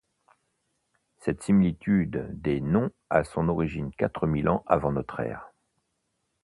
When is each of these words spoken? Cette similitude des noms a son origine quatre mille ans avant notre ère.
Cette 1.19 1.43
similitude 1.43 2.27
des 2.41 2.59
noms 2.59 2.89
a 3.11 3.23
son 3.23 3.49
origine 3.49 3.91
quatre 3.91 4.25
mille 4.25 4.49
ans 4.49 4.63
avant 4.65 4.91
notre 4.91 5.19
ère. 5.19 5.51